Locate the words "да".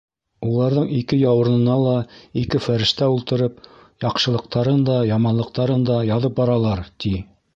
4.89-4.97, 5.93-5.99